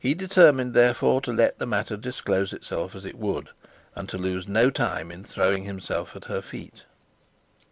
[0.03, 3.49] He determined therefore to let that matter disclose itself as it would,
[3.95, 6.85] and to lose no time in throwing himself at her feet.